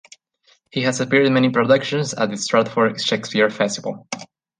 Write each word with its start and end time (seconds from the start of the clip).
He 0.71 0.81
has 0.81 0.99
appeared 0.99 1.27
in 1.27 1.33
many 1.35 1.51
productions 1.51 2.15
at 2.15 2.31
the 2.31 2.35
Stratford 2.35 2.99
Shakespeare 2.99 3.51
Festival. 3.51 4.07